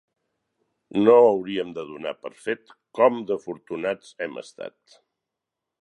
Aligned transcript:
No 1.01 1.13
hauríem 1.25 1.75
de 1.75 1.83
donar 1.91 2.15
per 2.23 2.31
fet 2.47 2.73
com 3.01 3.23
d'afortunats 3.33 4.19
hem 4.27 4.43
estat. 4.47 5.01